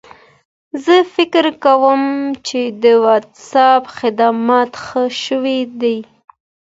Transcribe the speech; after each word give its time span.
زه 0.83 0.95
فکر 1.15 1.45
کوم 1.63 2.01
چې 2.47 2.59
د 2.83 2.85
وټساپ 3.05 3.83
خدمات 3.97 4.71
ښه 4.85 5.03
شوي 5.23 5.59
دي. 5.81 5.97